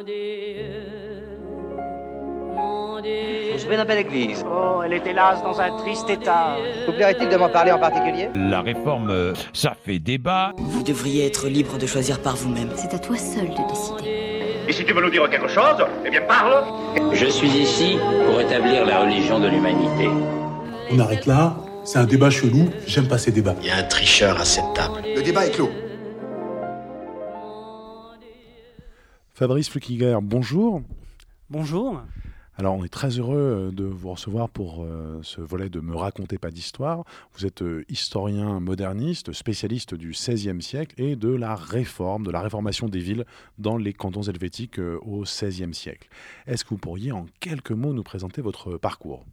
[0.00, 0.06] Vous
[3.58, 6.56] souvenez d'un belle église Oh, elle est hélas dans un triste état.
[6.86, 10.54] Vous plairait-il de m'en parler en particulier La réforme, euh, ça fait débat.
[10.56, 12.70] Vous devriez être libre de choisir par vous-même.
[12.76, 14.64] C'est à toi seul de décider.
[14.68, 16.64] Et si tu veux nous dire quelque chose, eh bien parle
[17.12, 20.08] Je suis ici pour établir la religion de l'humanité.
[20.92, 23.56] On arrête là, c'est un débat chelou, j'aime pas ces débats.
[23.60, 25.02] Il y a un tricheur à cette table.
[25.14, 25.70] Le débat est clos.
[29.40, 30.82] Fabrice Flukiger, bonjour.
[31.48, 32.02] Bonjour.
[32.58, 36.36] Alors, on est très heureux de vous recevoir pour euh, ce volet de Me racontez
[36.36, 37.04] pas d'histoire.
[37.32, 42.42] Vous êtes euh, historien moderniste, spécialiste du XVIe siècle et de la réforme, de la
[42.42, 43.24] réformation des villes
[43.56, 46.10] dans les cantons helvétiques euh, au XVIe siècle.
[46.46, 49.24] Est-ce que vous pourriez en quelques mots nous présenter votre parcours?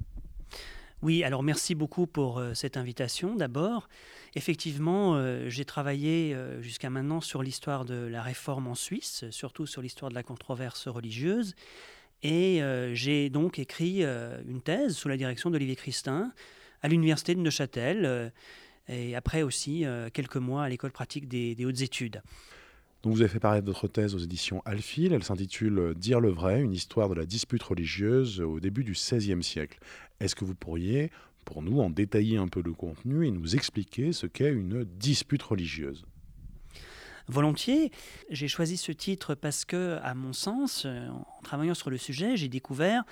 [1.04, 3.88] Oui, alors merci beaucoup pour cette invitation d'abord.
[4.34, 10.10] Effectivement, j'ai travaillé jusqu'à maintenant sur l'histoire de la réforme en Suisse, surtout sur l'histoire
[10.10, 11.54] de la controverse religieuse.
[12.24, 16.34] Et euh, j'ai donc écrit euh, une thèse sous la direction d'Olivier Christin
[16.82, 18.30] à l'université de Neuchâtel, euh,
[18.88, 22.22] et après aussi quelques mois à l'école pratique des, hautes études.
[23.08, 25.14] Donc vous avez fait paraître votre thèse aux éditions Alphil.
[25.14, 29.42] Elle s'intitule Dire le vrai, une histoire de la dispute religieuse au début du XVIe
[29.42, 29.80] siècle.
[30.20, 31.10] Est-ce que vous pourriez,
[31.46, 35.42] pour nous, en détailler un peu le contenu et nous expliquer ce qu'est une dispute
[35.42, 36.04] religieuse?
[37.28, 37.92] Volontiers.
[38.30, 42.38] J'ai choisi ce titre parce que, à mon sens, euh, en travaillant sur le sujet,
[42.38, 43.04] j'ai découvert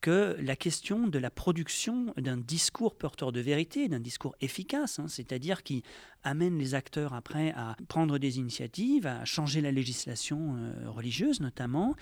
[0.00, 5.06] que la question de la production d'un discours porteur de vérité, d'un discours efficace, hein,
[5.06, 5.84] c'est-à-dire qui
[6.24, 11.94] amène les acteurs après à prendre des initiatives, à changer la législation euh, religieuse notamment,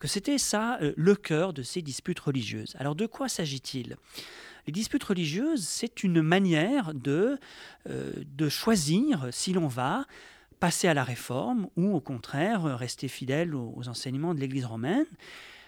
[0.00, 2.74] que c'était ça euh, le cœur de ces disputes religieuses.
[2.80, 3.96] Alors de quoi s'agit-il?
[4.66, 7.38] Les disputes religieuses, c'est une manière de,
[7.86, 10.06] de choisir si l'on va
[10.58, 15.06] passer à la réforme ou au contraire euh, rester fidèle aux, enseignements de l'Église romaine.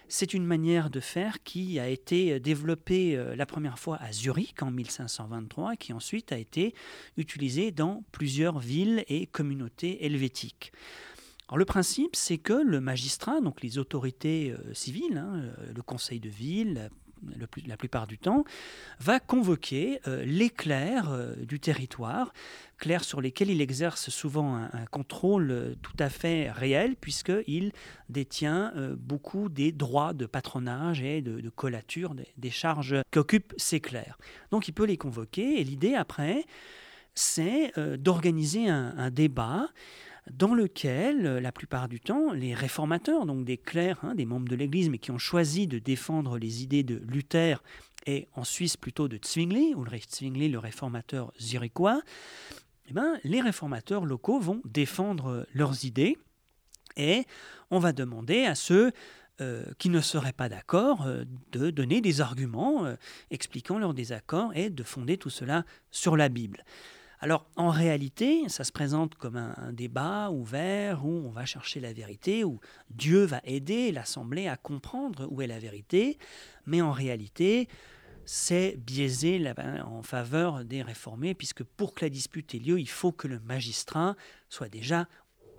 [0.09, 4.13] C'est une manière de faire qui a été euh, développée euh, la première fois à
[4.13, 6.75] Zurich en 1523 et qui ensuite a été
[7.17, 10.73] utilisée dans plusieurs villes et communautés helvétiques.
[11.49, 16.29] Alors, le principe, c'est que le magistrat, donc les autorités civiles, hein, le conseil de
[16.29, 16.91] ville,
[17.67, 18.45] la plupart du temps,
[19.01, 22.33] va convoquer euh, les clercs euh, du territoire,
[22.79, 27.73] clercs sur lesquels il exerce souvent un, contrôle euh, tout à fait réel, puisqu'il
[28.09, 34.19] détient beaucoup des droits de patronage et de, collature, des, charges qu'occupent ces clercs.
[34.51, 36.45] Donc il peut les convoquer, et l'idée après,
[37.15, 39.69] c'est d'organiser un débat
[40.31, 44.49] dans lequel, euh, la plupart du temps, les réformateurs, donc des clercs, hein, des membres
[44.49, 47.63] de l'Église, mais qui ont choisi de défendre les idées de Luther
[48.07, 52.01] et en Suisse plutôt de Zwingli, Ulrich Zwingli, le réformateur zurichois,
[52.89, 56.17] eh ben, les réformateurs locaux vont défendre leurs idées
[56.97, 57.25] et
[57.71, 58.93] on va demander à ceux
[59.41, 62.87] euh, qui ne seraient pas d'accord euh, de donner des arguments
[63.31, 66.65] expliquant leur désaccord et de fonder tout cela sur la Bible.
[67.21, 71.93] Alors en réalité, ça se présente comme un, débat ouvert où on va chercher la
[71.93, 72.61] vérité, où
[72.91, 76.19] Dieu va aider l'Assemblée à comprendre où est la vérité,
[76.67, 77.69] mais en réalité,
[78.27, 79.43] c'est biaisé
[79.85, 83.39] en faveur des réformés, puisque pour que la dispute ait lieu, il faut que le
[83.41, 84.17] magistrat
[84.49, 85.09] soit déjà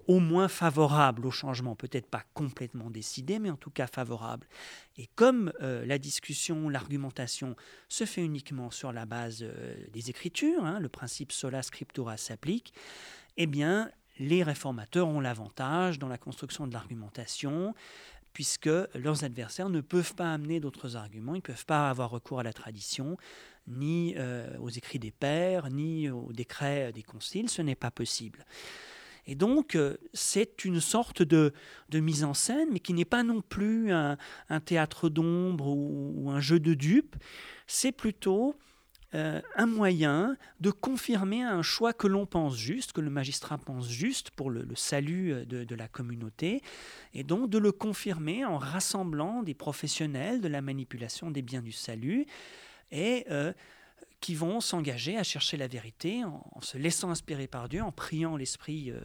[0.08, 4.48] au moins favorable au changement, peut-être pas complètement décidé, mais en tout cas favorable.
[4.98, 7.56] Et comme euh, la discussion, l'argumentation
[7.90, 12.74] se fait uniquement sur la base euh, des Écritures, hein, le principe sola scriptura s'applique,
[13.36, 17.76] eh bien, les réformateurs ont l'avantage dans la construction de l'argumentation,
[18.32, 22.40] puisque leurs adversaires ne peuvent pas amener d'autres arguments, ils ne peuvent pas avoir recours
[22.40, 23.18] à la tradition,
[23.68, 28.46] ni euh, aux écrits des pères, ni aux décrets des conciles, ce n'est pas possible.
[29.28, 31.54] Et donc, euh, c'est une sorte de,
[31.94, 34.18] mise en scène, mais qui n'est pas non plus un,
[34.66, 37.18] théâtre d'ombre ou, un jeu de dupes.
[37.68, 38.56] C'est plutôt
[39.14, 43.90] euh, un moyen de confirmer un choix que l'on pense juste, que le magistrat pense
[43.90, 46.62] juste pour le, salut euh, de, la communauté,
[47.14, 51.74] et donc de le confirmer en rassemblant des professionnels de la manipulation des biens du
[51.74, 52.26] salut.
[52.92, 53.26] Et
[54.20, 58.36] qui vont s'engager à chercher la vérité en, se laissant inspirer par Dieu, en priant
[58.36, 59.00] l'Esprit euh,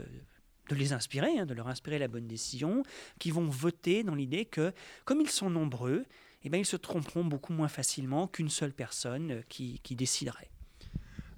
[0.68, 2.82] de les inspirer, hein, de leur inspirer la bonne décision,
[3.18, 4.72] qui vont voter dans l'idée que,
[5.04, 6.04] comme ils sont nombreux,
[6.44, 10.50] eh bien, ils se tromperont beaucoup moins facilement qu'une seule personne euh, qui, déciderait.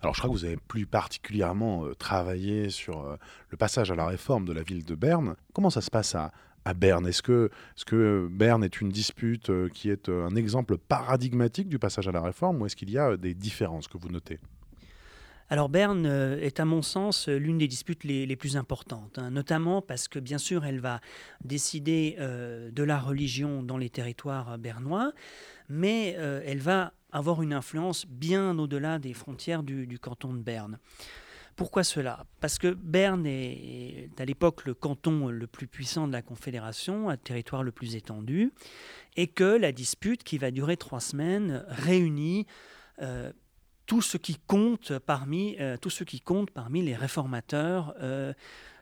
[0.00, 3.18] Alors je crois que vous avez plus particulièrement euh, travaillé sur
[3.48, 5.34] le passage à la réforme de la ville de Berne.
[5.54, 6.30] Comment ça se passe à,
[6.64, 11.68] à Berne Est-ce que, Berne est une dispute euh, qui est euh, un exemple paradigmatique
[11.68, 14.08] du passage à la réforme ou est-ce qu'il y a euh, des différences que vous
[14.08, 14.38] notez?
[15.50, 20.08] Alors Berne est à mon sens l'une des disputes les, plus importantes, hein, notamment parce
[20.08, 21.00] que bien sûr elle va
[21.44, 25.12] décider de la religion dans les territoires bernois,
[25.68, 30.78] mais elle va avoir une influence bien au-delà des frontières du, canton de Berne.
[31.56, 32.26] Pourquoi cela?
[32.40, 37.16] Parce que Berne est, à l'époque le canton le plus puissant de la Confédération, un
[37.16, 38.52] territoire le plus étendu,
[39.16, 42.46] et que la dispute, qui va durer trois semaines, réunit
[43.86, 48.32] tout ce qui compte parmi, euh, tout ce qui compte parmi les réformateurs euh,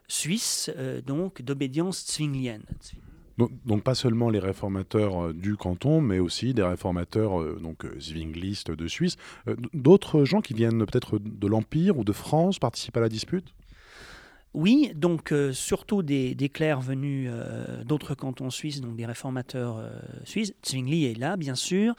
[0.08, 2.64] suisses, euh, donc d'obédience zwinglienne.
[3.64, 9.16] Donc, pas seulement les réformateurs du canton, mais aussi des réformateurs donc zwinglistes de Suisse.
[9.74, 13.54] D'autres gens qui viennent peut-être de l'Empire ou de France participent à la dispute?
[14.54, 17.30] Oui, donc surtout des, clercs venus
[17.84, 19.82] d'autres cantons suisses, donc des réformateurs
[20.24, 20.54] suisses.
[20.64, 21.94] Zwingli est là, bien sûr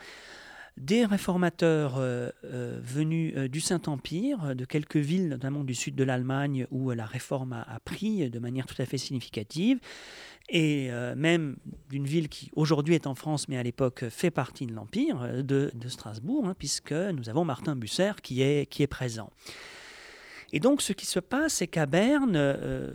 [0.78, 6.04] des réformateurs euh, euh, venus euh, du Saint-Empire, de quelques villes, notamment du sud de
[6.04, 9.80] l'Allemagne, où la réforme a, pris de manière tout à fait significative,
[10.50, 11.56] et même
[11.90, 15.72] d'une ville qui aujourd'hui est en France, mais à l'époque fait partie de l'Empire, de,
[15.88, 19.32] Strasbourg, hein, puisque nous avons Martin Busser qui est, présent.
[20.52, 22.94] Et donc, ce qui se passe, c'est qu'à Berne,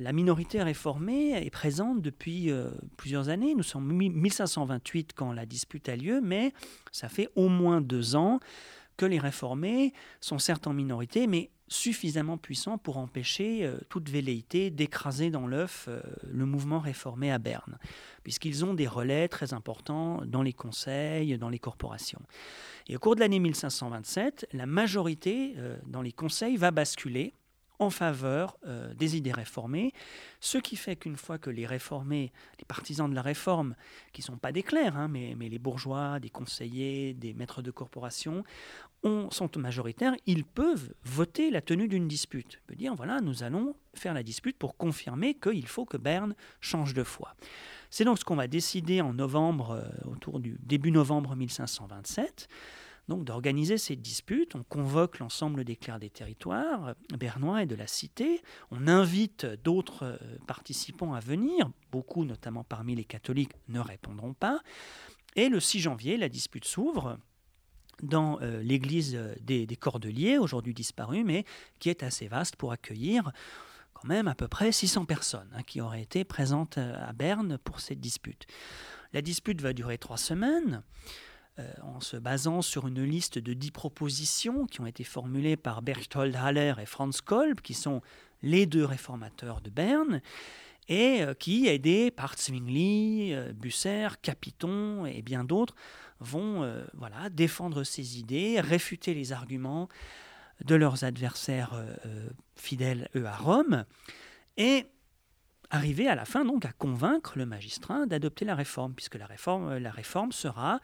[0.00, 3.54] la minorité réformée est présente depuis euh, plusieurs années.
[3.54, 6.52] Nous sommes 1528 quand la dispute a lieu, mais
[6.90, 8.40] ça fait au moins deux ans
[8.96, 14.70] que les réformés sont certes en minorité, mais suffisamment puissants pour empêcher euh, toute velléité
[14.70, 15.88] d'écraser dans l'œuf
[16.24, 17.78] le mouvement réformé à Berne,
[18.22, 22.22] puisqu'ils ont des relais très importants dans les conseils, dans les corporations.
[22.90, 27.34] Et au cours de l'année 1527, la majorité euh, dans les conseils va basculer
[27.80, 29.92] en faveur euh, des idées réformées,
[30.38, 33.74] ce qui fait qu'une fois que les réformés, les partisans de la réforme,
[34.12, 37.70] qui ne sont pas des clercs, hein, mais, les bourgeois, des conseillers, des maîtres de
[37.70, 38.44] corporation,
[39.02, 42.60] ont, sont majoritaires, ils peuvent voter la tenue d'une dispute.
[42.70, 46.92] Ils dire, voilà, nous allons faire la dispute pour confirmer qu'il faut que Berne change
[46.92, 47.34] de foi.
[47.88, 52.46] C'est donc ce qu'on va décider en novembre, euh, autour du début novembre 1527
[53.10, 54.54] donc d'organiser cette dispute.
[54.54, 58.40] On convoque l'ensemble des clercs des territoires bernois et de la cité.
[58.70, 60.16] On invite d'autres euh,
[60.46, 61.70] participants à venir.
[61.90, 64.60] Beaucoup, notamment parmi les catholiques, ne répondront pas.
[65.34, 67.18] Et le 6 janvier, la dispute s'ouvre
[68.00, 71.44] dans euh, l'église des, Cordeliers, aujourd'hui disparue, mais
[71.80, 73.32] qui est assez vaste pour accueillir
[73.92, 77.58] quand même à peu près 600 personnes hein, qui auraient été présentes euh, à Berne
[77.58, 78.46] pour cette dispute.
[79.12, 80.84] La dispute va durer trois semaines.
[81.60, 85.82] Euh, en se basant sur une liste de dix propositions qui ont été formulées par
[85.82, 88.00] Berthold Haller et Franz Kolb, qui sont
[88.42, 90.22] les deux réformateurs de Berne,
[90.88, 95.74] et euh, qui, aidés par Zwingli, euh, Busser, Capiton et bien d'autres,
[96.20, 99.88] vont voilà, défendre ces idées, réfuter les arguments
[100.62, 101.82] de leurs adversaires
[102.56, 103.86] fidèles, eux, à Rome,
[104.58, 104.84] et
[105.70, 109.68] arriver à la fin donc à convaincre le magistrat d'adopter la réforme, puisque la réforme,
[109.68, 110.80] réforme sera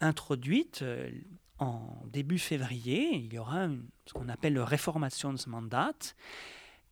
[0.00, 1.10] introduite euh,
[1.58, 3.14] en début février.
[3.14, 3.68] Il y aura
[4.06, 5.94] ce qu'on appelle le Reformationsmandat,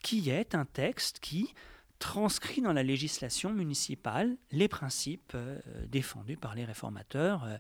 [0.02, 1.52] qui est un texte qui
[1.98, 7.56] transcrit dans la législation municipale les principes euh, défendus par les réformateurs euh,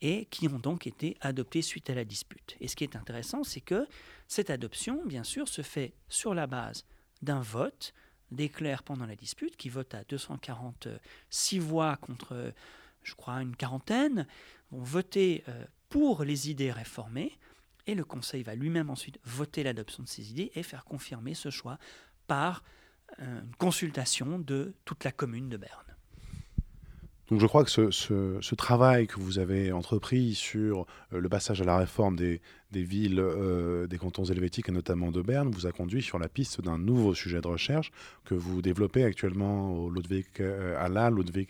[0.00, 2.56] et qui ont donc été adoptés suite à la dispute.
[2.60, 3.86] Et ce qui est intéressant, c'est que
[4.28, 6.84] cette adoption, bien sûr, se fait sur la base
[7.22, 7.94] d'un vote
[8.52, 12.52] clercs pendant la dispute, qui vote à 246 voix contre,
[13.02, 14.26] je crois, une quarantaine,
[14.70, 17.38] vont voter euh, pour les idées réformées,
[17.86, 21.50] et le Conseil va lui-même ensuite voter l'adoption de ces idées et faire confirmer ce
[21.50, 21.78] choix
[22.26, 22.64] par
[23.20, 25.84] euh, une consultation de toute la commune de Berne.
[27.30, 31.64] Donc je crois que ce, travail que vous avez entrepris sur euh, le passage à
[31.64, 32.40] la réforme des,
[32.82, 33.22] villes,
[33.88, 37.14] des cantons helvétiques et notamment de Berne, vous a conduit sur la piste d'un nouveau
[37.14, 37.92] sujet de recherche
[38.24, 40.26] que vous développez actuellement au Ludwig,
[40.78, 41.48] à la Ludwig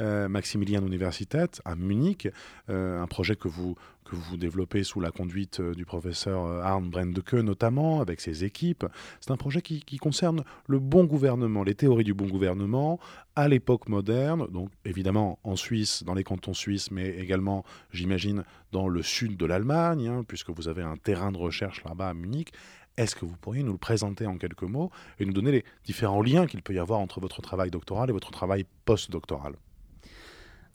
[0.00, 2.26] euh, Maximilian Universität à Munich,
[2.68, 6.90] euh, un projet que vous, que vous développez sous la conduite euh, du professeur Arne
[6.90, 8.86] Brendeke notamment, avec ses équipes.
[9.20, 12.98] C'est un projet qui, concerne le bon gouvernement, les théories du bon gouvernement
[13.36, 18.88] à l'époque moderne, donc évidemment en Suisse, dans les cantons suisses, mais également, j'imagine, dans
[18.88, 22.52] le sud de l'Allemagne, hein, puisque vous avez un terrain de recherche là-bas à Munich.
[22.96, 26.22] Est-ce que vous pourriez nous le présenter en quelques mots et nous donner les différents
[26.22, 29.54] liens qu'il peut y avoir entre votre travail doctoral et votre travail post-doctoral?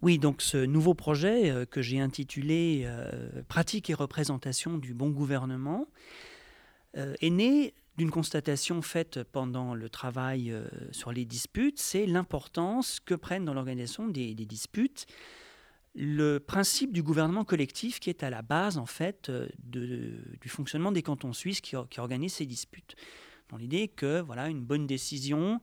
[0.02, 5.10] Oui, donc ce nouveau projet euh, que j'ai intitulé euh, Pratique et représentation du bon
[5.10, 5.88] gouvernement
[6.98, 10.56] euh, est né d'une constatation faite pendant le travail
[10.92, 15.06] sur les disputes, c'est l'importance que prennent dans l'organisation des, disputes
[15.96, 20.92] le principe du gouvernement collectif qui est à la base en fait euh, du fonctionnement
[20.92, 22.96] des cantons suisses qui, qui organisent ces disputes.
[23.50, 25.60] Dans l'idée que voilà une bonne décision,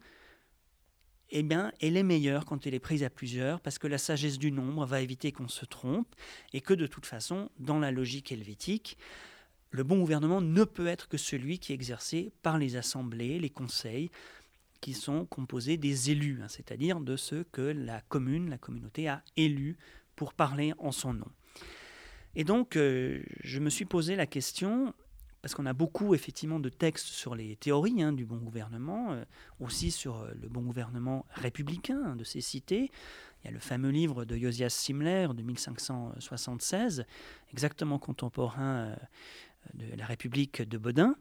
[1.30, 4.38] eh bien, elle est meilleure quand elle est prise à plusieurs parce que la sagesse
[4.38, 6.14] du nombre va éviter qu'on se trompe
[6.52, 8.96] et que de toute façon, dans la logique helvétique,
[9.70, 13.50] le bon gouvernement ne peut être que celui qui est exercé par les assemblées, les
[13.50, 14.10] conseils,
[14.80, 19.22] qui sont composés des élus, hein, c'est-à-dire de ceux que la commune, la communauté a
[19.36, 19.76] élus
[20.16, 21.30] pour parler en son nom.
[22.34, 24.92] Et donc, euh, je me suis posé la question,
[25.40, 29.24] parce qu'on a beaucoup effectivement de textes sur les théories hein, du bon gouvernement, euh,
[29.60, 32.90] aussi sur euh, le bon gouvernement républicain hein, de ces cités.
[33.42, 37.04] Il y a le fameux livre de Josias Simler de 1576,
[37.52, 38.96] exactement contemporain
[39.74, 41.14] de la République de Bodin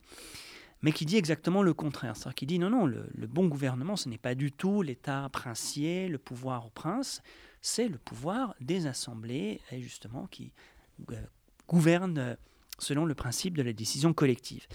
[0.81, 2.15] mais qui dit exactement le contraire.
[2.15, 5.27] C'est-à-dire qui dit non, non, le, le, bon gouvernement, ce n'est pas du tout l'État
[5.31, 7.23] princier, le pouvoir au prince,
[7.65, 10.53] c'est le pouvoir des assemblées, justement, qui
[11.11, 11.15] euh,
[11.67, 12.35] gouvernent euh,
[12.77, 14.67] selon le principe de la décision collective.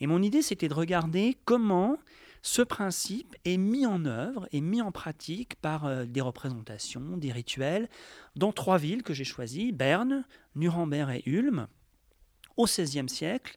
[0.00, 1.98] Et mon idée, c'était de regarder comment
[2.42, 7.30] ce principe est mis en œuvre et mis en pratique par euh, des représentations, des
[7.30, 7.88] rituels,
[8.34, 10.24] dans trois villes que j'ai choisies, Berne,
[10.56, 11.68] Nuremberg et Ulm,
[12.56, 13.56] au XVIe siècle,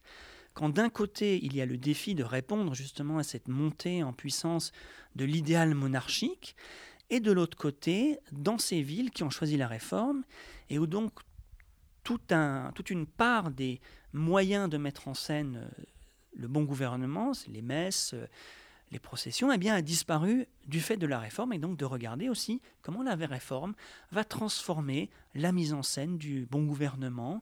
[0.53, 4.13] quand d'un côté il y a le défi de répondre justement à cette montée en
[4.13, 4.71] puissance
[5.15, 6.55] de l'idéal monarchique,
[7.09, 10.23] et de l'autre côté, dans ces villes qui ont choisi la réforme,
[10.69, 11.11] et où donc
[12.03, 13.81] toute une part des
[14.13, 15.83] moyens de mettre en scène euh,
[16.37, 18.27] le bon gouvernement, les messes, euh,
[18.91, 22.29] les processions, eh bien, a disparu du fait de la réforme, et donc de regarder
[22.29, 23.73] aussi comment la réforme
[24.11, 27.41] va transformer la mise en scène du bon gouvernement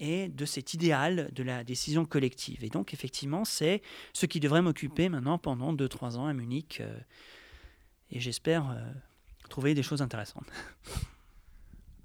[0.00, 2.64] et de cet idéal de la décision collective.
[2.64, 6.80] Et donc, effectivement, c'est ce qui devrait m'occuper maintenant pendant 2-3 ans à Munich.
[6.80, 6.98] Euh,
[8.10, 8.76] et j'espère euh,
[9.48, 10.46] trouver des choses intéressantes.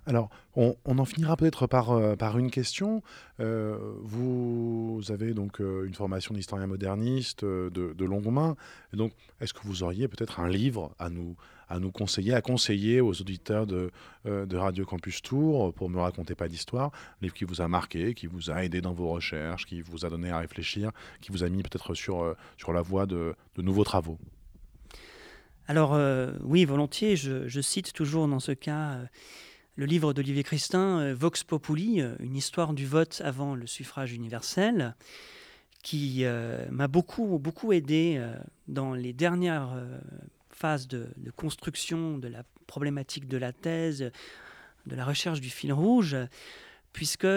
[0.05, 3.01] Alors, on, en finira peut-être par, euh, par une question.
[3.39, 8.57] Euh, vous avez donc une formation d'historien moderniste de, longue main.
[8.91, 11.37] Donc, est-ce que vous auriez peut-être un livre à nous,
[11.69, 13.91] à nous conseiller, à conseiller aux auditeurs de,
[14.25, 16.91] Radio Campus Tour pour me raconter pas d'histoire,
[17.21, 20.09] livre qui vous a marqué, qui vous a aidé dans vos recherches, qui vous a
[20.09, 20.91] donné à réfléchir,
[21.21, 24.19] qui vous a mis peut-être sur, sur la voie de, de nouveaux travaux?
[25.67, 29.05] Alors euh, oui, volontiers, je, cite toujours dans ce cas euh,
[29.75, 34.95] le livre d'Olivier Christin, euh, Vox Populi, une histoire du vote avant le suffrage universel,
[35.83, 36.23] qui
[36.71, 38.25] m'a beaucoup, beaucoup aidé
[38.69, 39.75] dans les dernières
[40.49, 44.09] phases de, de, construction de la problématique de la thèse,
[44.85, 46.15] de la recherche du fil rouge,
[46.93, 47.27] puisque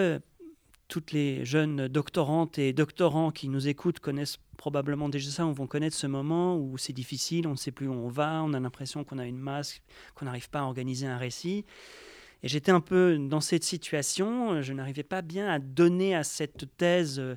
[0.87, 5.67] toutes les jeunes doctorantes et doctorants qui nous écoutent connaissent probablement déjà ça, on vont
[5.67, 8.59] connaître ce moment où c'est difficile, on ne sait plus où on va, on a
[8.59, 9.81] l'impression qu'on a une masse,
[10.15, 11.65] qu'on n'arrive pas à organiser un récit.
[12.43, 16.65] Et j'étais un peu dans cette situation, je n'arrivais pas bien à donner à cette
[16.77, 17.35] thèse euh,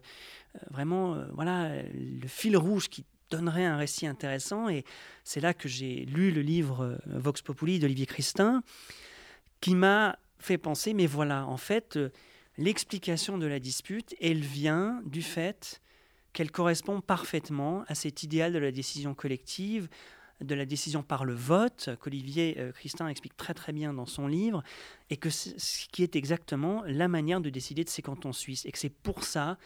[0.70, 4.68] vraiment euh, voilà, le fil rouge qui donnerait un récit intéressant.
[4.68, 4.84] Et
[5.24, 8.62] c'est là que j'ai lu le livre euh, Vox Populi d'Olivier Christin,
[9.60, 11.98] qui m'a fait penser, mais voilà, en fait,
[12.60, 15.80] l'explication de la dispute, elle vient du fait
[16.32, 19.88] qu'elle correspond parfaitement à cet idéal de la décision collective,
[20.40, 24.26] de la décision par le vote, qu'Olivier euh, Christin explique très très bien dans son
[24.26, 24.62] livre,
[25.08, 28.72] et que ce qui est exactement la manière de décider de ces cantons suisses, et
[28.72, 29.58] que c'est pour ça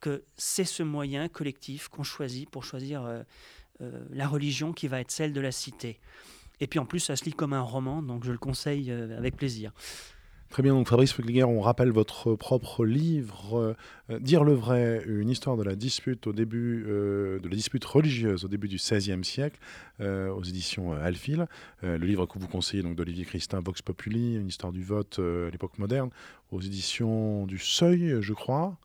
[0.00, 3.22] que c'est ce moyen collectif qu'on choisit pour choisir euh,
[3.80, 6.00] euh, la religion qui va être celle de la cité.
[6.60, 9.36] Et puis en plus, ça se lit comme un roman, donc je le conseille avec
[9.36, 9.72] plaisir.
[10.48, 13.76] Très bien, donc Fabrice Fugler, on rappelle votre propre livre,
[14.10, 17.84] euh, Dire le vrai, une histoire de la dispute au début, euh, de la dispute
[17.84, 19.58] religieuse au début du XVIe siècle,
[20.00, 21.46] euh, aux éditions Alphil.
[21.82, 25.50] le livre que vous conseillez donc d'Olivier Christin, Vox Populi, une histoire du vote à
[25.50, 26.10] l'époque moderne,
[26.52, 28.78] aux éditions du Seuil, je crois.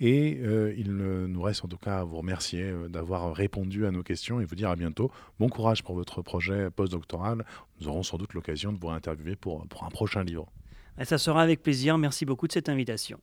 [0.00, 0.40] Et
[0.76, 4.44] il nous reste en tout cas à vous remercier d'avoir répondu à nos questions et
[4.44, 5.10] vous dire à bientôt.
[5.38, 7.44] Bon courage pour votre projet postdoctoral.
[7.80, 10.46] Nous aurons sans doute l'occasion de vous interviewer pour un prochain livre.
[11.04, 11.98] Ça sera avec plaisir.
[11.98, 13.20] Merci beaucoup de cette invitation.